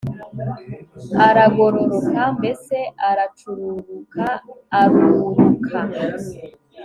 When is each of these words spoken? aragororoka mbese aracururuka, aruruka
aragororoka 1.27 2.21
mbese 2.37 2.77
aracururuka, 3.09 4.25
aruruka 4.81 5.79